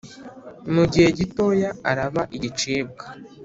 mu 0.73 0.83
gihe 0.91 1.07
gitoya 1.19 1.69
araba 1.89 2.21
igicibwa 2.35 3.05